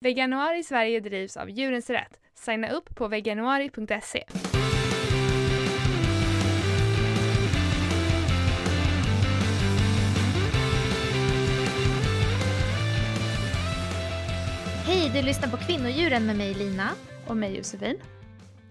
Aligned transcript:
Veganuari 0.00 0.62
Sverige 0.62 1.00
drivs 1.00 1.36
av 1.36 1.50
Djurens 1.50 1.90
Rätt. 1.90 2.20
Signa 2.34 2.70
upp 2.70 2.94
på 2.94 3.08
veganuari.se. 3.08 4.24
Hej, 14.86 15.10
du 15.14 15.22
lyssnar 15.22 15.48
på 15.48 15.56
Kvinnodjuren 15.56 16.26
med 16.26 16.36
mig 16.36 16.54
Lina. 16.54 16.90
Och 17.28 17.36
mig 17.36 17.56
Josefin. 17.56 17.96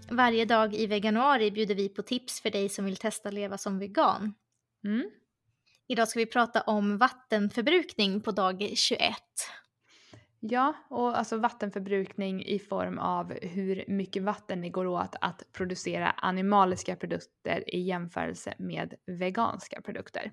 Varje 0.09 0.46
dag 0.46 0.75
i 0.75 0.88
veganuari 0.88 1.52
bjuder 1.52 1.75
vi 1.75 1.89
på 1.89 2.02
tips 2.02 2.41
för 2.41 2.50
dig 2.50 2.70
som 2.70 2.86
vill 2.86 2.98
testa 2.98 3.32
leva 3.32 3.57
som 3.57 3.80
vegan. 3.80 4.34
Mm. 4.86 5.12
Idag 5.88 6.07
ska 6.07 6.20
vi 6.20 6.25
prata 6.25 6.62
om 6.62 6.98
vattenförbrukning 6.98 8.21
på 8.21 8.32
dag 8.32 8.73
21. 8.75 9.14
Ja, 10.50 10.73
och 10.89 11.18
alltså 11.18 11.38
vattenförbrukning 11.38 12.45
i 12.45 12.59
form 12.59 13.00
av 13.00 13.34
hur 13.41 13.84
mycket 13.88 14.23
vatten 14.23 14.62
det 14.62 14.70
går 14.70 14.85
åt 14.88 15.16
att 15.22 15.44
producera 15.53 16.09
animaliska 16.09 16.95
produkter 16.95 17.76
i 17.76 17.80
jämförelse 17.80 18.53
med 18.58 18.94
veganska 19.05 19.81
produkter. 19.81 20.31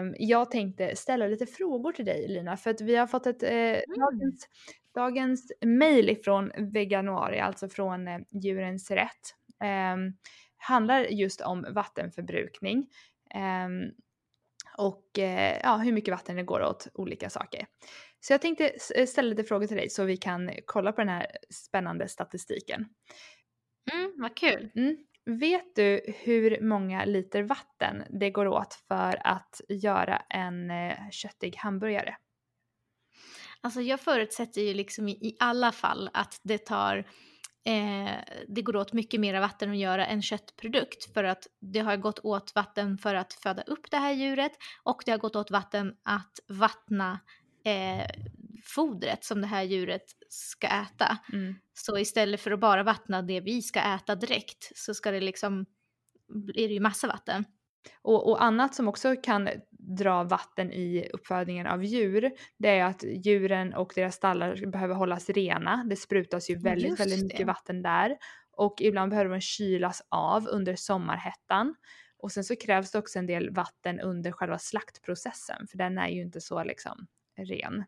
Um, 0.00 0.14
jag 0.18 0.50
tänkte 0.50 0.96
ställa 0.96 1.26
lite 1.26 1.46
frågor 1.46 1.92
till 1.92 2.04
dig 2.04 2.28
Lina 2.28 2.56
för 2.56 2.70
att 2.70 2.80
vi 2.80 2.96
har 2.96 3.06
fått 3.06 3.26
ett 3.26 3.42
eh, 3.42 3.50
mm. 3.50 3.82
dagens, 3.98 4.48
dagens 4.94 5.52
mail 5.64 6.10
ifrån 6.10 6.52
Veganuari, 6.58 7.40
alltså 7.40 7.68
från 7.68 8.08
eh, 8.08 8.18
Djurens 8.30 8.90
Rätt, 8.90 9.34
um, 9.94 10.16
handlar 10.56 11.00
just 11.00 11.40
om 11.40 11.66
vattenförbrukning. 11.74 12.86
Um, 13.34 13.92
och 14.78 15.18
eh, 15.18 15.60
ja, 15.62 15.76
hur 15.76 15.92
mycket 15.92 16.12
vatten 16.12 16.36
det 16.36 16.42
går 16.42 16.62
åt 16.62 16.88
olika 16.94 17.30
saker. 17.30 17.66
Så 18.26 18.32
jag 18.32 18.40
tänkte 18.40 18.72
eh, 18.94 19.06
ställa 19.06 19.28
lite 19.28 19.44
frågor 19.44 19.66
till 19.66 19.76
dig 19.76 19.90
så 19.90 20.04
vi 20.04 20.16
kan 20.16 20.50
kolla 20.66 20.92
på 20.92 21.00
den 21.00 21.08
här 21.08 21.26
spännande 21.50 22.08
statistiken. 22.08 22.88
Mm, 23.92 24.12
vad 24.16 24.36
kul! 24.36 24.70
Mm. 24.74 24.96
Vet 25.24 25.74
du 25.74 26.00
hur 26.06 26.60
många 26.60 27.04
liter 27.04 27.42
vatten 27.42 28.02
det 28.20 28.30
går 28.30 28.46
åt 28.46 28.74
för 28.88 29.26
att 29.26 29.60
göra 29.68 30.22
en 30.28 30.70
eh, 30.70 31.10
köttig 31.10 31.56
hamburgare? 31.56 32.16
Alltså 33.60 33.80
jag 33.80 34.00
förutsätter 34.00 34.60
ju 34.60 34.74
liksom 34.74 35.08
i, 35.08 35.12
i 35.12 35.36
alla 35.40 35.72
fall 35.72 36.10
att 36.12 36.40
det 36.42 36.58
tar 36.58 36.96
eh, 37.66 38.14
det 38.48 38.62
går 38.62 38.76
åt 38.76 38.92
mycket 38.92 39.20
mer 39.20 39.40
vatten 39.40 39.70
att 39.70 39.76
göra 39.76 40.06
en 40.06 40.22
köttprodukt 40.22 41.14
för 41.14 41.24
att 41.24 41.46
det 41.60 41.80
har 41.80 41.96
gått 41.96 42.18
åt 42.18 42.54
vatten 42.54 42.98
för 42.98 43.14
att 43.14 43.32
föda 43.32 43.62
upp 43.62 43.90
det 43.90 43.96
här 43.96 44.12
djuret 44.12 44.52
och 44.82 45.02
det 45.04 45.10
har 45.10 45.18
gått 45.18 45.36
åt 45.36 45.50
vatten 45.50 45.96
att 46.04 46.40
vattna 46.48 47.20
eh, 47.66 48.06
fodret 48.64 49.24
som 49.24 49.40
det 49.40 49.46
här 49.46 49.62
djuret 49.62 50.04
ska 50.28 50.66
äta. 50.66 51.18
Mm. 51.32 51.54
Så 51.74 51.98
istället 51.98 52.40
för 52.40 52.50
att 52.50 52.60
bara 52.60 52.82
vattna 52.82 53.22
det 53.22 53.40
vi 53.40 53.62
ska 53.62 53.80
äta 53.80 54.14
direkt 54.14 54.72
så 54.74 54.94
ska 54.94 55.10
det 55.10 55.20
liksom, 55.20 55.66
blir 56.28 56.68
det 56.68 56.74
ju 56.74 56.80
massa 56.80 57.06
vatten. 57.06 57.44
Och, 58.02 58.30
och, 58.30 58.42
annat 58.42 58.74
som 58.74 58.88
också 58.88 59.16
kan 59.22 59.48
dra 59.70 60.24
vatten 60.24 60.72
i 60.72 61.08
uppfödningen 61.12 61.66
av 61.66 61.84
djur, 61.84 62.30
det 62.58 62.68
är 62.68 62.84
att 62.84 63.04
djuren 63.04 63.74
och 63.74 63.92
deras 63.94 64.14
stallar 64.14 64.66
behöver 64.66 64.94
hållas 64.94 65.30
rena. 65.30 65.84
Det 65.90 65.96
sprutas 65.96 66.50
ju 66.50 66.58
väldigt, 66.58 66.88
Just 66.88 67.00
väldigt 67.00 67.22
mycket 67.22 67.38
det. 67.38 67.44
vatten 67.44 67.82
där. 67.82 68.16
Och 68.52 68.74
ibland 68.80 69.10
behöver 69.10 69.30
de 69.30 69.40
kylas 69.40 70.02
av 70.08 70.48
under 70.48 70.76
sommarhettan. 70.76 71.74
Och 72.18 72.32
sen 72.32 72.44
så 72.44 72.56
krävs 72.56 72.90
det 72.90 72.98
också 72.98 73.18
en 73.18 73.26
del 73.26 73.50
vatten 73.50 74.00
under 74.00 74.32
själva 74.32 74.58
slaktprocessen, 74.58 75.66
för 75.66 75.78
den 75.78 75.98
är 75.98 76.08
ju 76.08 76.22
inte 76.22 76.40
så 76.40 76.64
liksom 76.64 77.06
ren. 77.36 77.84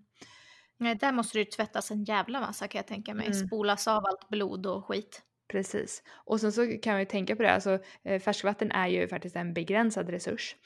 Nej, 0.79 0.95
där 0.95 1.13
måste 1.13 1.39
det 1.39 1.43
ju 1.43 1.45
tvättas 1.45 1.91
en 1.91 2.05
jävla 2.05 2.41
massa 2.41 2.69
kan 2.69 2.79
jag 2.79 2.87
tänka 2.87 3.15
mig. 3.15 3.27
Mm. 3.27 3.47
Spolas 3.47 3.89
av 3.89 4.07
allt 4.07 4.29
blod 4.29 4.67
och 4.67 4.87
skit. 4.87 5.23
Precis. 5.49 6.03
Och 6.25 6.41
sen 6.41 6.53
så 6.53 6.79
kan 6.83 6.99
vi 6.99 7.07
tänka 7.07 7.37
på 7.37 7.43
det, 7.43 7.53
alltså 7.53 7.79
eh, 8.05 8.21
färskvatten 8.21 8.71
är 8.73 8.87
ju 8.87 9.09
faktiskt 9.09 9.37
en 9.37 9.55
begränsad 9.55 10.11
resurs. 10.11 10.57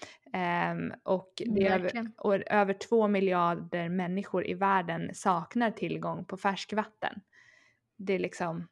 Um, 0.72 0.92
och, 1.02 1.32
det 1.46 1.66
är 1.66 1.74
över, 1.74 2.10
och 2.16 2.34
över 2.34 2.74
två 2.74 3.08
miljarder 3.08 3.88
människor 3.88 4.46
i 4.46 4.54
världen 4.54 5.10
saknar 5.14 5.70
tillgång 5.70 6.24
på 6.24 6.36
färskvatten. 6.36 7.20
Det 7.98 8.12
är 8.12 8.18
liksom, 8.18 8.68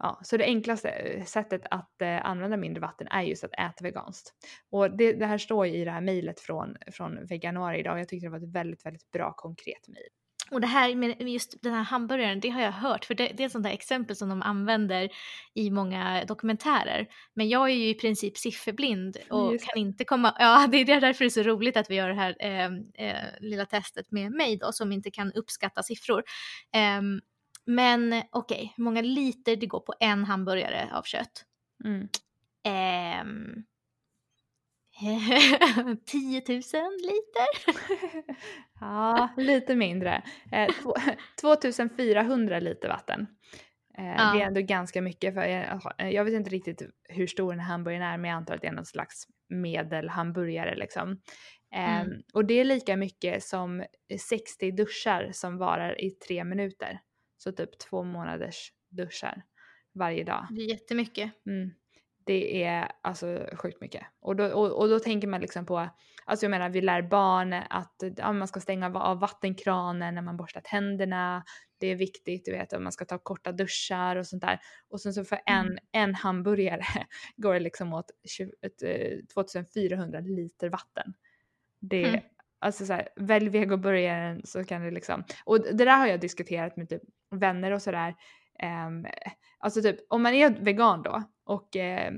ja, 0.00 0.20
så 0.22 0.36
det 0.36 0.44
enklaste 0.44 0.88
eh, 0.88 1.24
sättet 1.24 1.62
att 1.70 2.02
eh, 2.02 2.26
använda 2.26 2.56
mindre 2.56 2.80
vatten 2.80 3.08
är 3.08 3.22
just 3.22 3.44
att 3.44 3.52
äta 3.52 3.84
veganskt. 3.84 4.34
Och 4.70 4.96
det, 4.96 5.12
det 5.12 5.26
här 5.26 5.38
står 5.38 5.66
ju 5.66 5.74
i 5.74 5.84
det 5.84 5.90
här 5.90 6.00
mejlet 6.00 6.40
från, 6.40 6.76
från 6.92 7.26
Veganuari 7.26 7.80
idag. 7.80 8.00
Jag 8.00 8.08
tyckte 8.08 8.26
det 8.26 8.30
var 8.30 8.38
ett 8.38 8.54
väldigt, 8.54 8.86
väldigt 8.86 9.10
bra 9.10 9.32
konkret 9.32 9.88
mejl. 9.88 10.08
Och 10.50 10.60
det 10.60 10.66
här 10.66 10.94
med 10.94 11.22
just 11.22 11.62
den 11.62 11.72
här 11.72 11.82
hamburgaren, 11.82 12.40
det 12.40 12.48
har 12.48 12.62
jag 12.62 12.72
hört 12.72 13.04
för 13.04 13.14
det, 13.14 13.32
det 13.36 13.42
är 13.42 13.46
ett 13.46 13.52
sånt 13.52 13.64
där 13.64 13.70
exempel 13.70 14.16
som 14.16 14.28
de 14.28 14.42
använder 14.42 15.08
i 15.54 15.70
många 15.70 16.24
dokumentärer. 16.24 17.06
Men 17.34 17.48
jag 17.48 17.70
är 17.70 17.74
ju 17.74 17.88
i 17.88 17.94
princip 17.94 18.38
sifferblind 18.38 19.16
och 19.30 19.52
just. 19.52 19.64
kan 19.64 19.80
inte 19.80 20.04
komma, 20.04 20.36
ja 20.38 20.66
det 20.70 20.76
är 20.76 21.00
därför 21.00 21.24
det 21.24 21.28
är 21.28 21.30
så 21.30 21.42
roligt 21.42 21.76
att 21.76 21.90
vi 21.90 21.94
gör 21.94 22.08
det 22.08 22.14
här 22.14 22.36
eh, 22.40 22.64
eh, 23.08 23.24
lilla 23.40 23.66
testet 23.66 24.12
med 24.12 24.32
mig 24.32 24.56
då 24.56 24.72
som 24.72 24.92
inte 24.92 25.10
kan 25.10 25.32
uppskatta 25.32 25.82
siffror. 25.82 26.22
Eh, 26.74 27.02
men 27.70 28.12
okej, 28.30 28.56
okay, 28.56 28.68
hur 28.76 28.84
många 28.84 29.02
liter 29.02 29.56
det 29.56 29.66
går 29.66 29.80
på 29.80 29.94
en 30.00 30.24
hamburgare 30.24 30.88
av 30.92 31.02
kött? 31.02 31.44
Mm. 31.84 32.08
Eh, 32.66 33.24
10 36.06 36.42
000 36.48 36.62
liter? 37.02 37.74
ja, 38.80 39.28
lite 39.36 39.76
mindre. 39.76 40.22
Eh, 40.52 40.68
2400 41.40 42.60
liter 42.60 42.88
vatten. 42.88 43.26
Eh, 43.98 44.04
ja. 44.04 44.32
Det 44.34 44.42
är 44.42 44.46
ändå 44.46 44.60
ganska 44.60 45.02
mycket 45.02 45.34
för 45.34 45.42
jag, 45.42 46.12
jag, 46.12 46.24
vet 46.24 46.34
inte 46.34 46.50
riktigt 46.50 46.82
hur 47.08 47.26
stor 47.26 47.52
den 47.52 47.60
här 47.60 47.72
hamburgaren 47.72 48.02
är 48.02 48.18
men 48.18 48.30
jag 48.30 48.36
antar 48.36 48.54
att 48.54 48.60
det 48.60 48.68
är 48.68 48.72
någon 48.72 48.86
slags 48.86 49.26
medelhamburgare 49.48 50.76
liksom. 50.76 51.10
Eh, 51.74 52.00
mm. 52.00 52.22
Och 52.34 52.44
det 52.44 52.54
är 52.54 52.64
lika 52.64 52.96
mycket 52.96 53.42
som 53.42 53.84
60 54.28 54.70
duschar 54.70 55.30
som 55.32 55.58
varar 55.58 56.00
i 56.04 56.10
tre 56.10 56.44
minuter. 56.44 57.00
Så 57.42 57.52
typ 57.52 57.78
två 57.78 58.02
månaders 58.02 58.72
duschar 58.88 59.42
varje 59.92 60.24
dag. 60.24 60.46
Det 60.50 60.62
är 60.62 60.68
jättemycket. 60.68 61.46
Mm 61.46 61.70
det 62.30 62.64
är 62.64 62.90
alltså 63.02 63.46
sjukt 63.52 63.80
mycket. 63.80 64.06
Och 64.20 64.36
då, 64.36 64.44
och, 64.44 64.80
och, 64.80 64.88
då 64.88 64.98
tänker 64.98 65.28
man 65.28 65.40
liksom 65.40 65.66
på, 65.66 65.88
alltså 66.24 66.44
jag 66.44 66.50
menar 66.50 66.68
vi 66.68 66.80
lär 66.80 67.02
barn 67.02 67.52
att 67.52 68.02
ja, 68.16 68.32
man 68.32 68.48
ska 68.48 68.60
stänga 68.60 68.98
av 68.98 69.20
vattenkranen 69.20 70.14
när 70.14 70.22
man 70.22 70.36
borstar 70.36 70.60
tänderna. 70.60 71.44
Det 71.78 71.86
är 71.86 71.96
viktigt, 71.96 72.44
du 72.44 72.52
vet, 72.52 72.72
att 72.72 72.82
man 72.82 72.92
ska 72.92 73.04
ta 73.04 73.18
korta 73.18 73.52
duschar 73.52 74.16
och 74.16 74.26
sånt 74.26 74.42
där. 74.42 74.60
Och 74.88 75.00
sen 75.00 75.14
så 75.14 75.24
för 75.24 75.40
en, 75.46 75.66
mm. 75.66 75.78
en 75.92 76.14
hamburgare 76.14 76.84
går 77.36 77.54
det 77.54 77.60
liksom 77.60 77.92
åt 77.92 78.10
20, 78.28 78.52
2400 79.34 80.18
eh, 80.18 80.24
liter 80.24 80.68
vatten. 80.68 81.14
Det, 81.80 82.08
mm. 82.08 82.20
Alltså 82.58 82.86
såhär, 82.86 83.08
välj 83.16 83.48
vegoburgaren 83.48 84.42
så 84.44 84.64
kan 84.64 84.82
det 84.82 84.90
liksom, 84.90 85.24
och 85.44 85.60
det 85.60 85.84
där 85.84 85.96
har 85.96 86.06
jag 86.06 86.20
diskuterat 86.20 86.76
med 86.76 86.88
typ 86.88 87.02
vänner 87.30 87.70
och 87.70 87.82
sådär. 87.82 88.14
Eh, 88.62 88.88
alltså 89.58 89.82
typ 89.82 89.96
om 90.08 90.22
man 90.22 90.34
är 90.34 90.50
vegan 90.50 91.02
då 91.02 91.22
och, 91.44 91.76
eh, 91.76 92.12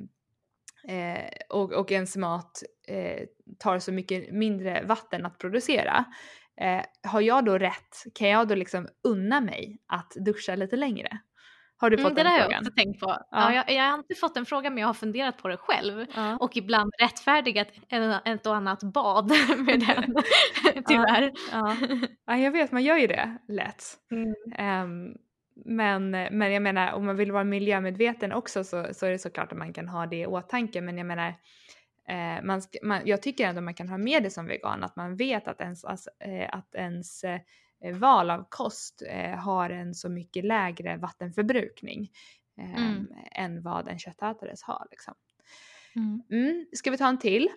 eh, 0.88 1.28
och, 1.48 1.72
och 1.72 1.92
ens 1.92 2.16
mat 2.16 2.62
eh, 2.88 3.22
tar 3.58 3.78
så 3.78 3.92
mycket 3.92 4.32
mindre 4.32 4.84
vatten 4.84 5.26
att 5.26 5.38
producera. 5.38 6.04
Eh, 6.60 6.82
har 7.02 7.20
jag 7.20 7.44
då 7.44 7.58
rätt, 7.58 8.04
kan 8.14 8.28
jag 8.28 8.48
då 8.48 8.54
liksom 8.54 8.88
unna 9.04 9.40
mig 9.40 9.78
att 9.86 10.12
duscha 10.16 10.54
lite 10.54 10.76
längre? 10.76 11.18
Har 11.82 11.90
du 11.90 11.96
mm, 11.96 12.10
fått 12.10 12.18
mm, 12.18 12.24
den 12.24 12.32
frågan? 12.32 12.48
Det 12.48 12.54
har 12.54 12.60
jag 12.60 12.60
också 12.60 12.72
tänkt 12.72 13.00
på. 13.00 13.10
Ja. 13.10 13.26
ja 13.30 13.54
jag, 13.54 13.76
jag, 13.76 13.90
har 13.90 13.98
inte 13.98 14.14
fått 14.14 14.34
den 14.34 14.46
frågan 14.46 14.74
men 14.74 14.80
jag 14.80 14.88
har 14.88 14.94
funderat 14.94 15.38
på 15.38 15.48
det 15.48 15.56
själv 15.56 16.06
ja. 16.14 16.36
och 16.36 16.56
ibland 16.56 16.92
rättfärdigat 16.98 17.68
ett 18.24 18.46
och 18.46 18.56
annat 18.56 18.82
bad 18.82 19.32
med 19.56 19.80
den. 19.80 20.14
Tyvärr. 20.86 21.32
Ja, 21.52 21.76
ja. 22.26 22.36
jag 22.36 22.50
vet 22.50 22.72
man 22.72 22.82
gör 22.82 22.96
ju 22.96 23.06
det 23.06 23.38
lätt. 23.48 23.84
Mm. 24.10 24.84
Um, 24.84 25.16
men, 25.64 26.10
men 26.10 26.52
jag 26.52 26.62
menar 26.62 26.92
om 26.92 27.06
man 27.06 27.16
vill 27.16 27.32
vara 27.32 27.44
miljömedveten 27.44 28.32
också 28.32 28.64
så, 28.64 28.86
så 28.92 29.06
är 29.06 29.10
det 29.10 29.18
såklart 29.18 29.52
att 29.52 29.58
man 29.58 29.72
kan 29.72 29.88
ha 29.88 30.06
det 30.06 30.16
i 30.16 30.26
åtanke 30.26 30.80
men 30.80 30.98
jag 30.98 31.06
menar 31.06 31.28
eh, 32.08 32.42
man, 32.42 32.62
man, 32.82 33.00
jag 33.04 33.22
tycker 33.22 33.46
ändå 33.46 33.60
man 33.60 33.74
kan 33.74 33.88
ha 33.88 33.98
med 33.98 34.22
det 34.22 34.30
som 34.30 34.46
vegan 34.46 34.84
att 34.84 34.96
man 34.96 35.16
vet 35.16 35.48
att 35.48 35.60
ens, 35.60 35.84
alltså, 35.84 36.10
eh, 36.20 36.48
att 36.52 36.74
ens 36.74 37.24
eh, 37.24 37.40
val 37.92 38.30
av 38.30 38.46
kost 38.48 39.02
eh, 39.08 39.38
har 39.38 39.70
en 39.70 39.94
så 39.94 40.08
mycket 40.08 40.44
lägre 40.44 40.96
vattenförbrukning 40.96 42.10
eh, 42.58 42.74
mm. 42.74 43.08
än 43.32 43.62
vad 43.62 43.88
en 43.88 43.98
köttätares 43.98 44.62
har. 44.62 44.86
Liksom. 44.90 45.14
Mm. 45.96 46.22
Mm. 46.30 46.66
Ska 46.72 46.90
vi 46.90 46.98
ta 46.98 47.08
en 47.08 47.18
till? 47.18 47.50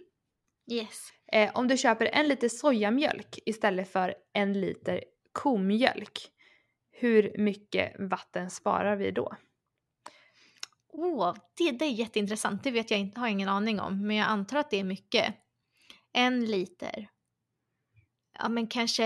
Yes. 0.71 1.09
Eh, 1.31 1.51
om 1.53 1.67
du 1.67 1.77
köper 1.77 2.05
en 2.05 2.27
liter 2.27 2.49
sojamjölk 2.49 3.39
istället 3.45 3.91
för 3.91 4.15
en 4.33 4.61
liter 4.61 5.03
komjölk 5.31 6.31
hur 6.97 7.35
mycket 7.37 7.95
vatten 7.99 8.49
sparar 8.49 8.95
vi 8.95 9.11
då? 9.11 9.35
Oh, 10.87 11.33
det, 11.57 11.71
det 11.71 11.85
är 11.85 11.91
jätteintressant. 11.91 12.63
Det 12.63 12.71
vet 12.71 12.91
jag 12.91 12.99
inte, 12.99 13.19
har 13.19 13.27
jag 13.27 13.31
ingen 13.31 13.49
aning 13.49 13.79
om, 13.79 14.07
men 14.07 14.15
jag 14.15 14.27
antar 14.27 14.57
att 14.57 14.69
det 14.69 14.79
är 14.79 14.83
mycket. 14.83 15.35
En 16.13 16.45
liter. 16.45 17.09
Ja, 18.39 18.49
men 18.49 18.67
kanske 18.67 19.03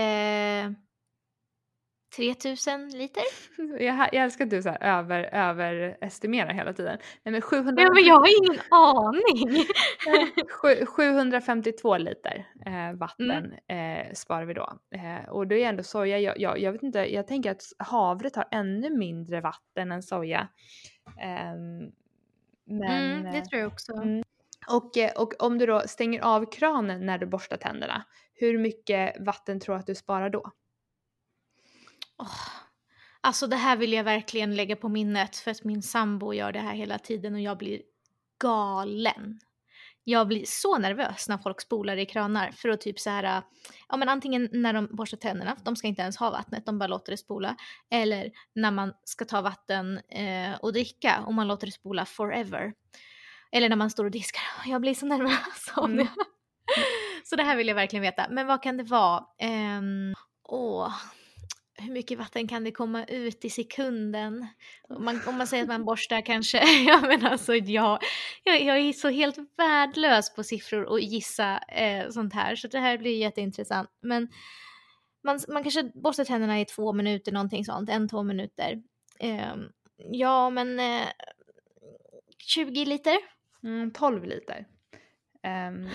3000 2.16 2.88
liter? 2.88 3.22
Jag, 3.84 4.08
jag 4.12 4.14
älskar 4.14 4.44
att 4.44 4.50
du 4.50 4.62
så 4.62 4.68
här 4.68 4.82
över, 4.82 5.22
överestimerar 5.34 6.52
hela 6.52 6.72
tiden. 6.72 6.98
Nej 7.22 7.32
men 7.32 7.40
700... 7.40 7.82
Ja 7.82 7.92
men 7.94 8.04
jag 8.04 8.14
har 8.14 8.38
ingen 8.38 8.60
aning! 8.70 9.64
752 10.86 11.96
liter 11.98 12.46
eh, 12.66 12.98
vatten 12.98 13.54
mm. 13.68 14.06
eh, 14.06 14.12
sparar 14.14 14.44
vi 14.44 14.54
då. 14.54 14.78
Eh, 14.94 15.28
och 15.28 15.46
det 15.46 15.64
är 15.64 15.68
ändå 15.68 15.82
soja, 15.82 16.18
jag, 16.18 16.40
jag, 16.40 16.58
jag, 16.58 16.72
vet 16.72 16.82
inte, 16.82 17.14
jag 17.14 17.26
tänker 17.26 17.50
att 17.50 17.62
havre 17.78 18.30
tar 18.30 18.44
ännu 18.50 18.90
mindre 18.90 19.40
vatten 19.40 19.92
än 19.92 20.02
soja. 20.02 20.48
Ehm, 21.20 21.92
men, 22.64 23.20
mm, 23.20 23.32
det 23.32 23.44
tror 23.44 23.60
jag 23.60 23.72
också. 23.72 23.92
Mm. 23.92 24.22
Och, 24.68 24.96
eh, 24.96 25.10
och 25.16 25.32
om 25.38 25.58
du 25.58 25.66
då 25.66 25.82
stänger 25.86 26.20
av 26.20 26.50
kranen 26.52 27.06
när 27.06 27.18
du 27.18 27.26
borstar 27.26 27.56
tänderna, 27.56 28.04
hur 28.34 28.58
mycket 28.58 29.16
vatten 29.20 29.60
tror 29.60 29.74
du 29.74 29.80
att 29.80 29.86
du 29.86 29.94
sparar 29.94 30.30
då? 30.30 30.52
Oh, 32.20 32.48
alltså 33.20 33.46
det 33.46 33.56
här 33.56 33.76
vill 33.76 33.92
jag 33.92 34.04
verkligen 34.04 34.56
lägga 34.56 34.76
på 34.76 34.88
minnet 34.88 35.36
för 35.36 35.50
att 35.50 35.64
min 35.64 35.82
sambo 35.82 36.32
gör 36.32 36.52
det 36.52 36.60
här 36.60 36.74
hela 36.74 36.98
tiden 36.98 37.34
och 37.34 37.40
jag 37.40 37.58
blir 37.58 37.82
galen. 38.40 39.40
Jag 40.04 40.28
blir 40.28 40.44
så 40.46 40.78
nervös 40.78 41.28
när 41.28 41.38
folk 41.38 41.60
spolar 41.60 41.96
i 41.96 42.06
kranar 42.06 42.50
för 42.50 42.68
att 42.68 42.80
typ 42.80 43.00
så 43.00 43.10
här, 43.10 43.42
ja 43.88 43.96
men 43.96 44.08
antingen 44.08 44.48
när 44.52 44.72
de 44.72 44.88
borstar 44.90 45.16
tänderna, 45.18 45.56
de 45.64 45.76
ska 45.76 45.86
inte 45.86 46.02
ens 46.02 46.16
ha 46.16 46.30
vattnet, 46.30 46.66
de 46.66 46.78
bara 46.78 46.86
låter 46.86 47.12
det 47.12 47.16
spola, 47.16 47.56
eller 47.90 48.30
när 48.54 48.70
man 48.70 48.92
ska 49.04 49.24
ta 49.24 49.40
vatten 49.40 50.00
eh, 50.08 50.54
och 50.60 50.72
dricka 50.72 51.22
och 51.26 51.34
man 51.34 51.48
låter 51.48 51.66
det 51.66 51.72
spola 51.72 52.04
forever. 52.04 52.72
Eller 53.52 53.68
när 53.68 53.76
man 53.76 53.90
står 53.90 54.04
och 54.04 54.10
diskar, 54.10 54.42
jag 54.66 54.80
blir 54.80 54.94
så 54.94 55.06
nervös. 55.06 55.72
Mm. 55.76 56.06
så 57.24 57.36
det 57.36 57.42
här 57.42 57.56
vill 57.56 57.68
jag 57.68 57.74
verkligen 57.74 58.02
veta. 58.02 58.26
Men 58.30 58.46
vad 58.46 58.62
kan 58.62 58.76
det 58.76 58.84
vara? 58.84 59.24
Um, 59.78 60.14
åh, 60.44 60.94
hur 61.80 61.92
mycket 61.92 62.18
vatten 62.18 62.48
kan 62.48 62.64
det 62.64 62.72
komma 62.72 63.04
ut 63.04 63.44
i 63.44 63.50
sekunden? 63.50 64.46
Man, 64.98 65.20
om 65.26 65.38
man 65.38 65.46
säger 65.46 65.62
att 65.62 65.68
man 65.68 65.84
borstar 65.84 66.20
kanske, 66.20 66.58
ja 66.86 67.00
men 67.00 67.26
alltså 67.26 67.54
jag, 67.54 67.98
jag, 68.44 68.62
jag 68.62 68.78
är 68.78 68.92
så 68.92 69.08
helt 69.08 69.36
värdelös 69.56 70.34
på 70.34 70.42
siffror 70.42 70.84
och 70.84 71.00
gissa 71.00 71.58
eh, 71.58 72.08
sånt 72.10 72.34
här 72.34 72.56
så 72.56 72.68
det 72.68 72.78
här 72.78 72.98
blir 72.98 73.18
jätteintressant. 73.18 73.90
Men 74.02 74.28
man, 75.24 75.40
man 75.48 75.62
kanske 75.62 75.90
borstar 75.94 76.24
tänderna 76.24 76.60
i 76.60 76.64
två 76.64 76.92
minuter 76.92 77.32
någonting 77.32 77.64
sånt, 77.64 77.90
en 77.90 78.08
två 78.08 78.22
minuter. 78.22 78.82
Eh, 79.20 79.54
ja 79.96 80.50
men 80.50 80.80
eh, 80.80 81.08
20 82.38 82.84
liter? 82.84 83.18
Mm, 83.62 83.90
12 83.90 84.24
liter. 84.24 84.66
Um, 85.46 85.88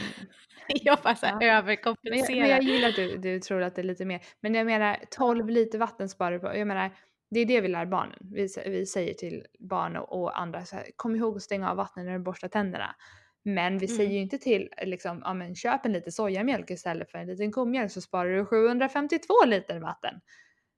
jag 0.68 1.00
bara 1.04 1.16
så 1.16 1.26
ja. 1.26 1.58
överkompenserar. 1.58 2.30
Men 2.30 2.38
jag, 2.38 2.48
men 2.48 2.50
jag 2.50 2.64
gillar 2.64 2.90
att 2.90 2.96
du, 2.96 3.18
du 3.18 3.40
tror 3.40 3.62
att 3.62 3.76
det 3.76 3.82
är 3.82 3.84
lite 3.84 4.06
mer. 4.06 4.22
Men 4.42 4.56
jag 4.56 4.66
menar 4.66 5.00
12 5.12 5.50
liter 5.50 5.80
vatten 5.80 6.10
sparar 6.10 6.32
du 6.32 6.40
på. 6.40 6.58
Jag 6.58 6.68
menar 6.68 6.92
det 7.30 7.40
är 7.40 7.46
det 7.46 7.62
vi 7.62 7.68
lär 7.68 7.86
barnen. 7.86 8.20
Vi, 8.22 8.48
vi 8.66 8.86
säger 8.86 9.14
till 9.14 9.46
barn 9.60 9.98
och, 9.98 10.22
och 10.22 10.40
andra 10.40 10.66
så 10.66 10.76
här, 10.76 10.86
kom 10.96 11.16
ihåg 11.16 11.36
att 11.36 11.42
stänga 11.42 11.72
av 11.72 11.78
vattnet 11.78 12.06
när 12.06 12.14
du 12.14 12.20
borstar 12.20 12.48
tänderna. 12.48 12.96
Men 13.44 13.78
vi 13.78 13.86
mm. 13.86 13.98
säger 13.98 14.12
ju 14.12 14.20
inte 14.20 14.38
till 14.38 14.70
liksom, 14.84 15.22
ja 15.26 15.34
men 15.34 15.56
köp 15.56 15.86
en 15.86 15.94
liter 15.94 16.12
sojamjölk 16.12 16.70
istället 16.70 17.12
för 17.12 17.18
en 17.18 17.28
liten 17.28 17.52
komjölk 17.52 17.92
så 17.92 18.02
sparar 18.02 18.30
du 18.30 18.46
752 18.46 19.34
liter 19.46 19.80
vatten. 19.80 20.14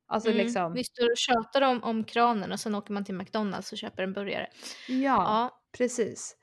Alltså 0.07 0.29
mm. 0.29 0.45
liksom. 0.45 0.73
Vi 0.73 0.83
står 0.83 1.11
och 1.11 1.17
tjatar 1.17 1.61
om, 1.61 1.83
om 1.83 2.03
kranen 2.03 2.51
och 2.51 2.59
sen 2.59 2.75
åker 2.75 2.93
man 2.93 3.05
till 3.05 3.15
McDonalds 3.15 3.71
och 3.71 3.77
köper 3.77 4.03
en 4.03 4.13
burgare. 4.13 4.47
Ja, 4.87 4.95
ja, 4.95 5.61
precis. 5.77 6.36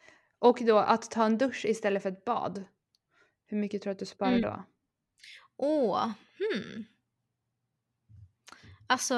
Och 0.44 0.58
då 0.62 0.78
att 0.78 1.10
ta 1.10 1.24
en 1.24 1.38
dusch 1.38 1.64
istället 1.64 2.02
för 2.02 2.10
ett 2.10 2.24
bad. 2.24 2.64
Hur 3.46 3.56
mycket 3.56 3.82
tror 3.82 3.90
du 3.90 3.92
att 3.92 3.98
du 3.98 4.06
sparar 4.06 4.32
mm. 4.32 4.42
då? 4.42 4.64
Åh, 5.56 6.10
hmm. 6.38 6.84
Alltså, 8.86 9.14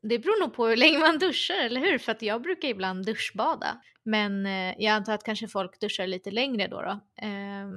det 0.00 0.18
beror 0.18 0.40
nog 0.40 0.54
på 0.54 0.66
hur 0.66 0.76
länge 0.76 0.98
man 0.98 1.18
duschar, 1.18 1.54
eller 1.54 1.80
hur? 1.80 1.98
För 1.98 2.12
att 2.12 2.22
jag 2.22 2.42
brukar 2.42 2.68
ibland 2.68 3.06
duschbada. 3.06 3.82
Men 4.02 4.46
eh, 4.46 4.74
jag 4.78 4.92
antar 4.92 5.14
att 5.14 5.24
kanske 5.24 5.48
folk 5.48 5.80
duschar 5.80 6.06
lite 6.06 6.30
längre 6.30 6.68
då. 6.68 6.82
då. 6.82 7.00
Eh, 7.26 7.68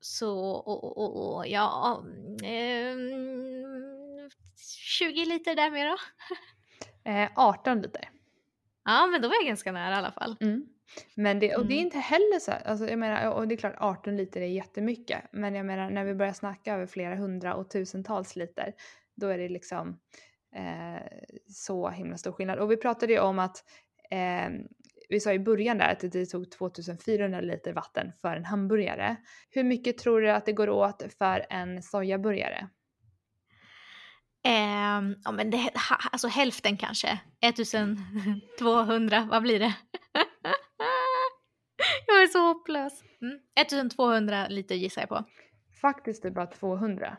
så, 0.00 0.50
och, 0.50 0.84
och, 0.84 1.36
och, 1.36 1.48
ja, 1.48 2.04
eh, 2.42 2.96
20 4.98 5.24
liter 5.24 5.54
där 5.54 5.70
med 5.70 5.86
då. 5.86 5.96
eh, 7.10 7.30
18 7.34 7.82
liter. 7.82 8.10
Ja, 8.84 9.06
men 9.06 9.22
då 9.22 9.28
var 9.28 9.34
jag 9.34 9.46
ganska 9.46 9.72
nära 9.72 9.94
i 9.94 9.98
alla 9.98 10.12
fall. 10.12 10.36
Mm. 10.40 10.66
Men 11.14 11.38
det, 11.38 11.56
och 11.56 11.66
det 11.66 11.74
är 11.74 11.76
mm. 11.76 11.86
inte 11.86 11.98
heller 11.98 12.38
så, 12.38 12.52
alltså 12.52 12.88
jag 12.88 12.98
menar, 12.98 13.30
och 13.30 13.48
det 13.48 13.54
är 13.54 13.56
klart 13.56 13.74
18 13.78 14.16
liter 14.16 14.40
är 14.40 14.46
jättemycket, 14.46 15.22
men 15.32 15.54
jag 15.54 15.66
menar 15.66 15.90
när 15.90 16.04
vi 16.04 16.14
börjar 16.14 16.32
snacka 16.32 16.74
över 16.74 16.86
flera 16.86 17.16
hundra 17.16 17.54
och 17.54 17.70
tusentals 17.70 18.36
liter, 18.36 18.74
då 19.16 19.28
är 19.28 19.38
det 19.38 19.48
liksom 19.48 20.00
eh, 20.56 21.02
så 21.48 21.88
himla 21.88 22.16
stor 22.16 22.32
skillnad. 22.32 22.58
Och 22.58 22.70
vi 22.70 22.76
pratade 22.76 23.12
ju 23.12 23.20
om 23.20 23.38
att 23.38 23.64
eh, 24.10 24.50
vi 25.08 25.20
sa 25.20 25.32
i 25.32 25.38
början 25.38 25.78
där 25.78 25.92
att 25.92 26.12
det 26.12 26.26
tog 26.26 26.50
2400 26.50 27.40
liter 27.40 27.72
vatten 27.72 28.12
för 28.20 28.36
en 28.36 28.44
hamburgare. 28.44 29.16
Hur 29.50 29.64
mycket 29.64 29.98
tror 29.98 30.20
du 30.20 30.30
att 30.30 30.46
det 30.46 30.52
går 30.52 30.70
åt 30.70 31.02
för 31.18 31.46
en 31.50 31.82
sojaburgare? 31.82 32.68
Eh, 34.44 35.02
ja 35.24 35.32
men 35.32 35.50
det, 35.50 35.70
alltså 36.12 36.28
hälften 36.28 36.76
kanske. 36.76 37.20
1200, 37.40 39.28
vad 39.30 39.42
blir 39.42 39.58
det? 39.58 39.74
jag 42.06 42.22
är 42.22 42.26
så 42.26 42.38
hopplös. 42.38 43.02
Mm. 43.22 43.38
1200 43.60 44.48
liter 44.48 44.74
gissar 44.74 45.02
jag 45.02 45.08
på. 45.08 45.24
Faktiskt 45.80 46.24
är 46.24 46.28
det 46.28 46.34
bara 46.34 46.46
200. 46.46 47.16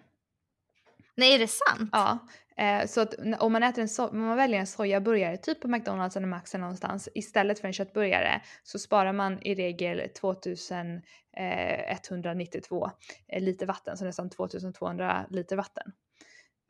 Nej, 1.15 1.35
är 1.35 1.39
det 1.39 1.47
sant? 1.47 1.89
Ja. 1.91 2.19
Eh, 2.57 2.85
så 2.85 3.01
att 3.01 3.13
om 3.39 3.53
man, 3.53 3.63
äter 3.63 3.81
en 3.81 3.89
so 3.89 4.07
om 4.07 4.19
man 4.19 4.37
väljer 4.37 4.59
en 4.59 4.67
sojaburgare, 4.67 5.37
typ 5.37 5.61
på 5.61 5.67
McDonalds 5.67 6.17
eller 6.17 6.27
Max 6.27 6.55
eller 6.55 6.61
någonstans, 6.61 7.09
istället 7.15 7.59
för 7.59 7.67
en 7.67 7.73
köttburgare 7.73 8.41
så 8.63 8.79
sparar 8.79 9.13
man 9.13 9.41
i 9.41 9.55
regel 9.55 10.09
2192 10.09 12.91
eh, 13.27 13.41
liter 13.41 13.65
vatten, 13.65 13.97
så 13.97 14.05
nästan 14.05 14.29
2200 14.29 15.25
liter 15.29 15.55
vatten. 15.55 15.93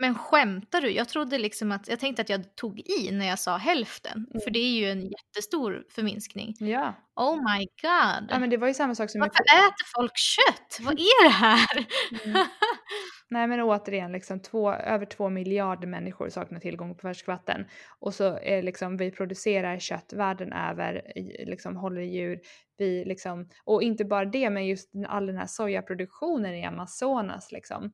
Men 0.02 0.16
skämtar 0.16 0.82
du? 0.82 0.92
Jag 0.92 1.10
trodde 1.10 1.38
liksom 1.38 1.72
att, 1.72 1.88
jag 1.88 2.00
tänkte 2.00 2.22
att 2.22 2.30
jag 2.30 2.56
tog 2.56 2.80
i 2.80 3.12
när 3.12 3.26
jag 3.26 3.40
sa 3.40 3.58
hälften. 3.58 4.28
Mm. 4.30 4.42
För 4.44 4.52
det 4.52 4.60
är 4.60 4.72
ju 4.72 4.92
en 4.92 5.02
jättestor 5.02 5.84
förminskning. 5.90 6.56
Ja. 6.60 6.96
Oh 7.16 7.36
my 7.36 7.60
god. 7.60 8.30
Ja 8.30 8.40
men 8.40 8.50
det 8.50 8.58
var 8.58 8.68
ju 8.68 8.74
samma 8.74 8.96
sak 8.96 9.10
som... 9.10 9.22
Varför 9.22 9.56
med... 9.56 9.68
äter 9.68 9.86
folk 9.96 10.18
kött? 10.18 10.78
Vad 10.86 10.94
är 10.94 11.24
det 11.24 11.30
här? 11.30 11.86
Mm. 12.26 12.48
Nej 13.32 13.48
men 13.48 13.62
återigen, 13.62 14.12
liksom 14.12 14.40
två, 14.40 14.74
över 14.74 15.06
två 15.06 15.30
miljarder 15.30 15.88
människor 15.88 16.30
saknar 16.30 16.60
tillgång 16.60 16.96
på 16.96 17.02
färskvatten. 17.02 17.66
Och 18.00 18.14
så 18.14 18.38
är 18.38 18.62
liksom, 18.62 18.98
vi 18.98 19.12
producerar 19.12 19.80
kött 19.80 20.14
världen 20.14 20.54
över, 20.54 21.12
liksom 21.46 21.76
håller 21.76 22.02
djur. 22.02 22.40
Vi 22.78 23.06
liksom, 23.06 23.50
och 23.64 23.84
inte 23.84 24.06
bara 24.06 24.26
det, 24.26 24.50
men 24.50 24.68
just 24.68 24.92
all 25.08 25.26
den 25.26 25.38
här 25.38 25.46
sojaproduktionen 25.46 26.56
i 26.56 26.66
Amazonas 26.66 27.52
liksom. 27.52 27.92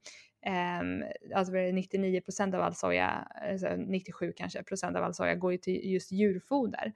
Um, 0.79 1.03
alltså 1.35 1.53
99 1.53 2.21
procent 2.21 2.55
av 2.55 2.61
all 2.61 2.75
soja, 2.75 3.27
alltså 3.51 3.67
97 3.75 4.33
kanske 4.35 4.63
procent 4.63 4.97
av 4.97 5.03
all 5.03 5.13
soja 5.13 5.35
går 5.35 5.51
ju 5.51 5.57
till 5.57 5.91
just 5.91 6.11
djurfoder. 6.11 6.93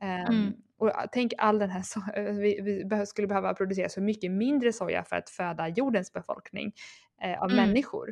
Um, 0.00 0.08
mm. 0.08 0.52
Och 0.78 0.92
tänk 1.12 1.32
all 1.38 1.58
den 1.58 1.70
här 1.70 1.82
soja, 1.84 2.32
vi, 2.32 2.84
vi, 2.90 3.06
skulle 3.06 3.28
behöva 3.28 3.54
producera 3.54 3.88
så 3.88 4.00
mycket 4.00 4.30
mindre 4.30 4.72
soja 4.72 5.04
för 5.04 5.16
att 5.16 5.30
föda 5.30 5.68
jordens 5.68 6.12
befolkning 6.12 6.72
uh, 7.24 7.42
av 7.42 7.50
mm. 7.50 7.66
människor. 7.66 8.08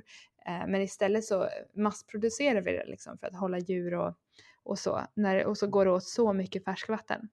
Uh, 0.49 0.67
men 0.69 0.83
istället 0.83 1.25
så 1.25 1.49
massproducerar 1.75 2.61
vi 2.61 2.73
det 2.73 2.85
liksom 2.87 3.19
för 3.19 3.27
att 3.27 3.37
hålla 3.37 3.59
djur 3.59 3.95
och, 3.95 4.15
och 4.63 4.79
så. 4.79 5.01
När, 5.15 5.45
och 5.45 5.59
så 5.59 5.67
går 5.67 5.85
det 5.85 5.91
åt 5.91 6.05
så 6.05 6.33
mycket 6.33 6.65
färskvatten. 6.65 7.29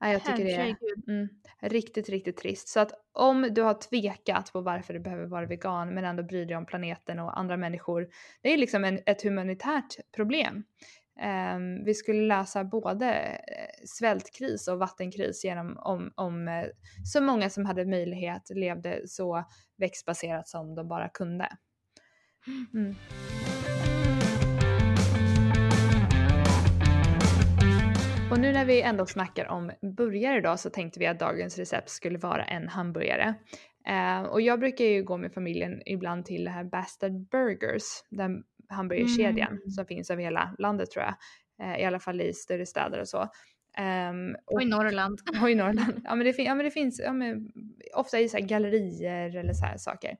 Ja, 0.00 0.12
jag 0.12 0.24
tycker 0.24 0.44
det 0.44 0.54
är 0.54 0.76
mm, 1.08 1.28
riktigt, 1.60 2.08
riktigt 2.08 2.36
trist. 2.36 2.68
Så 2.68 2.80
att 2.80 2.92
om 3.12 3.48
du 3.50 3.62
har 3.62 3.74
tvekat 3.74 4.52
på 4.52 4.60
varför 4.60 4.94
du 4.94 5.00
behöver 5.00 5.26
vara 5.26 5.46
vegan 5.46 5.94
men 5.94 6.04
ändå 6.04 6.22
bryr 6.22 6.46
dig 6.46 6.56
om 6.56 6.66
planeten 6.66 7.18
och 7.18 7.38
andra 7.38 7.56
människor. 7.56 8.08
Det 8.42 8.52
är 8.52 8.56
liksom 8.56 8.84
en, 8.84 9.00
ett 9.06 9.22
humanitärt 9.22 10.12
problem. 10.16 10.64
Um, 11.22 11.84
vi 11.84 11.94
skulle 11.94 12.22
lösa 12.22 12.64
både 12.64 13.10
eh, 13.12 13.86
svältkris 13.86 14.68
och 14.68 14.78
vattenkris 14.78 15.44
genom 15.44 15.78
om, 15.78 16.12
om 16.14 16.48
uh, 16.48 16.64
så 17.04 17.20
många 17.20 17.50
som 17.50 17.64
hade 17.66 17.84
möjlighet 17.84 18.50
levde 18.54 19.08
så 19.08 19.44
växtbaserat 19.76 20.48
som 20.48 20.74
de 20.74 20.88
bara 20.88 21.08
kunde. 21.08 21.48
Mm. 22.74 22.94
Och 28.30 28.40
nu 28.40 28.52
när 28.52 28.64
vi 28.64 28.82
ändå 28.82 29.06
snackar 29.06 29.48
om 29.48 29.72
burgare 29.96 30.40
då 30.40 30.56
så 30.56 30.70
tänkte 30.70 31.00
vi 31.00 31.06
att 31.06 31.18
dagens 31.18 31.58
recept 31.58 31.88
skulle 31.90 32.18
vara 32.18 32.44
en 32.44 32.68
hamburgare. 32.68 33.34
Uh, 33.88 34.22
och 34.22 34.40
jag 34.40 34.60
brukar 34.60 34.84
ju 34.84 35.02
gå 35.02 35.16
med 35.16 35.32
familjen 35.32 35.82
ibland 35.86 36.24
till 36.24 36.44
det 36.44 36.50
här 36.50 36.64
Bastard 36.64 37.12
Burgers, 37.12 37.82
den 38.10 38.42
hamburgerkedjan 38.68 39.52
mm. 39.52 39.70
som 39.70 39.86
finns 39.86 40.10
över 40.10 40.22
hela 40.22 40.54
landet 40.58 40.90
tror 40.90 41.04
jag. 41.04 41.14
Uh, 41.66 41.80
I 41.80 41.84
alla 41.84 42.00
fall 42.00 42.20
i 42.20 42.32
större 42.32 42.66
städer 42.66 43.00
och 43.00 43.08
så. 43.08 43.28
Um, 44.10 44.36
och, 44.46 44.52
och, 44.52 44.62
i 44.62 44.64
Norrland. 44.64 45.18
Och 45.42 45.50
i 45.50 45.54
Norrland. 45.54 46.00
ja, 46.04 46.14
men 46.14 46.26
det, 46.26 46.42
ja, 46.42 46.54
men 46.54 46.64
det 46.64 46.70
finns 46.70 47.00
ja, 47.04 47.12
men, 47.12 47.50
ofta 47.94 48.20
i 48.20 48.28
så 48.28 48.38
gallerier 48.40 49.36
eller 49.36 49.52
så 49.52 49.64
här 49.66 49.76
saker. 49.76 50.16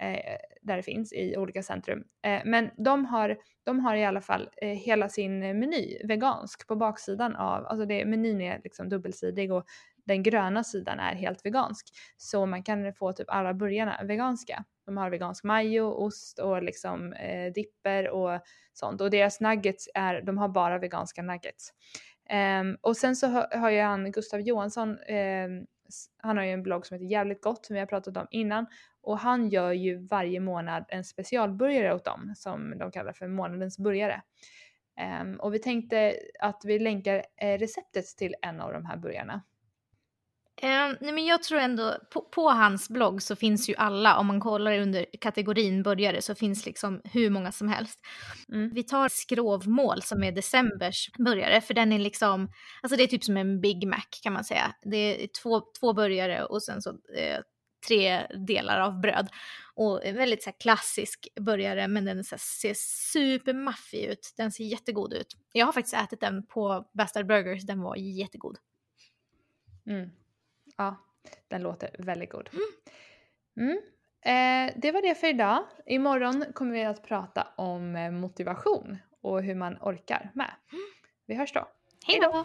eh, 0.00 0.36
där 0.62 0.76
det 0.76 0.82
finns 0.82 1.12
i 1.12 1.36
olika 1.36 1.62
centrum. 1.62 2.04
Eh, 2.22 2.40
men 2.44 2.70
de 2.84 3.04
har, 3.04 3.36
de 3.64 3.80
har 3.80 3.96
i 3.96 4.04
alla 4.04 4.20
fall 4.20 4.48
eh, 4.62 4.68
hela 4.68 5.08
sin 5.08 5.38
meny 5.38 5.98
vegansk 6.04 6.66
på 6.66 6.76
baksidan 6.76 7.36
av, 7.36 7.66
alltså 7.66 7.86
det, 7.86 8.04
menyn 8.04 8.40
är 8.40 8.60
liksom 8.64 8.88
dubbelsidig 8.88 9.52
och 9.52 9.64
den 10.06 10.22
gröna 10.22 10.64
sidan 10.64 11.00
är 11.00 11.14
helt 11.14 11.44
vegansk. 11.46 11.86
Så 12.16 12.46
man 12.46 12.62
kan 12.62 12.94
få 12.94 13.12
typ 13.12 13.30
alla 13.30 13.54
burgarna 13.54 14.00
veganska. 14.04 14.64
De 14.90 14.96
har 14.96 15.10
vegansk 15.10 15.44
majo, 15.44 15.84
ost 15.84 16.38
och 16.38 16.62
liksom 16.62 17.12
eh, 17.12 17.52
dipper 17.52 18.08
och 18.08 18.40
sånt. 18.72 19.00
Och 19.00 19.10
deras 19.10 19.40
nuggets 19.40 19.88
är, 19.94 20.22
de 20.22 20.38
har 20.38 20.48
bara 20.48 20.78
veganska 20.78 21.22
nuggets. 21.22 21.72
Um, 22.60 22.76
och 22.80 22.96
sen 22.96 23.16
så 23.16 23.26
har, 23.26 23.56
har 23.56 23.70
ju 23.70 23.80
han 23.80 24.12
Gustav 24.12 24.40
Johansson, 24.40 24.88
um, 24.90 25.66
han 26.16 26.36
har 26.36 26.44
ju 26.44 26.50
en 26.50 26.62
blogg 26.62 26.86
som 26.86 26.94
heter 26.94 27.06
Jävligt 27.06 27.42
Gott 27.42 27.66
som 27.66 27.74
vi 27.74 27.80
har 27.80 27.86
pratat 27.86 28.16
om 28.16 28.26
innan 28.30 28.66
och 29.02 29.18
han 29.18 29.48
gör 29.48 29.72
ju 29.72 30.06
varje 30.06 30.40
månad 30.40 30.84
en 30.88 31.04
specialburgare 31.04 31.94
åt 31.94 32.04
dem 32.04 32.34
som 32.36 32.78
de 32.78 32.90
kallar 32.90 33.12
för 33.12 33.28
månadens 33.28 33.78
burgare. 33.78 34.22
Um, 35.22 35.40
och 35.40 35.54
vi 35.54 35.58
tänkte 35.58 36.14
att 36.40 36.62
vi 36.64 36.78
länkar 36.78 37.24
eh, 37.36 37.58
receptet 37.58 38.06
till 38.06 38.34
en 38.42 38.60
av 38.60 38.72
de 38.72 38.86
här 38.86 38.96
burgarna. 38.96 39.42
Um, 40.62 40.96
nej 41.00 41.12
men 41.12 41.26
jag 41.26 41.42
tror 41.42 41.58
ändå, 41.58 41.96
på, 42.10 42.20
på, 42.20 42.50
hans 42.50 42.88
blogg 42.88 43.22
så 43.22 43.36
finns 43.36 43.68
ju 43.68 43.74
alla, 43.74 44.18
om 44.18 44.26
man 44.26 44.40
kollar 44.40 44.78
under 44.78 45.06
kategorin 45.20 45.82
burgare 45.82 46.22
så 46.22 46.34
finns 46.34 46.66
liksom 46.66 47.00
hur 47.04 47.30
många 47.30 47.52
som 47.52 47.68
helst. 47.68 48.00
Mm. 48.52 48.70
Vi 48.74 48.82
tar 48.82 49.08
skrovmål 49.08 50.02
som 50.02 50.22
är 50.22 50.32
decembers 50.32 51.10
burgare, 51.18 51.60
för 51.60 51.74
den 51.74 51.92
är 51.92 51.98
liksom, 51.98 52.52
alltså 52.82 52.96
det 52.96 53.02
är 53.02 53.06
typ 53.06 53.24
som 53.24 53.36
en 53.36 53.60
Big 53.60 53.86
Mac 53.86 54.02
kan 54.22 54.32
man 54.32 54.44
säga. 54.44 54.74
Det 54.82 55.24
är 55.24 55.28
två, 55.42 55.62
två 55.80 55.92
burgare 55.92 56.44
och 56.44 56.62
sen 56.62 56.82
så 56.82 56.90
eh, 56.90 57.40
tre 57.88 58.26
delar 58.46 58.80
av 58.80 59.00
bröd. 59.00 59.28
Och 59.74 60.04
en 60.04 60.16
väldigt 60.16 60.42
så 60.42 60.52
klassisk 60.52 61.28
burgare 61.40 61.88
men 61.88 62.04
den 62.04 62.24
så 62.24 62.34
här, 62.34 62.40
ser 62.40 62.74
supermaffig 63.12 64.04
ut. 64.04 64.34
Den 64.36 64.52
ser 64.52 64.64
jättegod 64.64 65.12
ut. 65.12 65.36
Jag 65.52 65.66
har 65.66 65.72
faktiskt 65.72 65.96
ätit 65.96 66.20
den 66.20 66.46
på 66.46 66.90
Bastard 66.94 67.26
Burgers, 67.26 67.66
den 67.66 67.80
var 67.80 67.96
jättegod. 67.96 68.58
Mm. 69.86 70.10
Ja, 70.80 70.96
den 71.48 71.62
låter 71.62 71.90
väldigt 71.98 72.30
god. 72.30 72.50
Mm. 73.56 73.78
Eh, 74.24 74.74
det 74.76 74.92
var 74.92 75.02
det 75.02 75.14
för 75.14 75.26
idag. 75.26 75.64
Imorgon 75.86 76.44
kommer 76.54 76.72
vi 76.72 76.84
att 76.84 77.02
prata 77.02 77.46
om 77.56 77.96
eh, 77.96 78.10
motivation 78.10 78.98
och 79.22 79.42
hur 79.42 79.54
man 79.54 79.76
orkar 79.80 80.30
med. 80.34 80.50
Vi 81.26 81.34
hörs 81.34 81.52
då. 81.52 81.68
Hej 82.06 82.20
då! 82.20 82.44